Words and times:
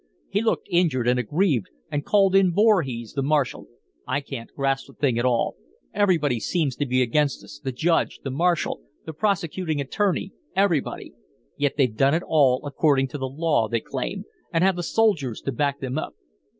"He 0.29 0.41
looked 0.41 0.67
injured 0.71 1.07
and 1.07 1.19
aggrieved 1.19 1.67
and 1.91 2.03
called 2.03 2.33
in 2.33 2.51
Voorhees, 2.51 3.13
the 3.13 3.21
marshal. 3.21 3.67
I 4.07 4.19
can't 4.19 4.51
grasp 4.55 4.87
the 4.87 4.93
thing 4.95 5.19
at 5.19 5.25
all; 5.25 5.57
everybody 5.93 6.39
seems 6.39 6.75
to 6.77 6.87
be 6.87 7.03
against 7.03 7.43
us, 7.43 7.61
the 7.63 7.71
Judge, 7.71 8.19
the 8.23 8.31
marshal, 8.31 8.81
the 9.05 9.13
prosecuting 9.13 9.79
attorney 9.79 10.31
everybody. 10.55 11.13
Yet 11.55 11.75
they've 11.77 11.95
done 11.95 12.15
it 12.15 12.23
all 12.25 12.65
according 12.65 13.09
to 13.09 13.23
law, 13.23 13.67
they 13.67 13.79
claim, 13.79 14.25
and 14.51 14.63
have 14.63 14.75
the 14.77 14.81
soldiers 14.81 15.39
to 15.41 15.51
back 15.51 15.81
them 15.81 15.99
up." 15.99 16.15